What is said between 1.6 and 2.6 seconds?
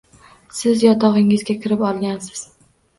kirib olgansiz